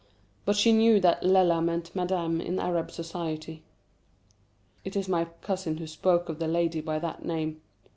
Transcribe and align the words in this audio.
But 0.45 0.55
she 0.55 0.71
knew 0.71 0.99
that 0.99 1.23
"Lella" 1.23 1.61
meant 1.61 1.95
"Madame" 1.95 2.41
in 2.41 2.57
Arab 2.59 2.89
society. 2.89 3.61
"It 4.83 4.95
is 4.95 5.07
my 5.07 5.25
cousin 5.43 5.77
who 5.77 5.85
spoke 5.85 6.27
of 6.27 6.39
the 6.39 6.47
lady 6.47 6.81
by 6.81 6.97
that 6.97 7.23
name. 7.23 7.61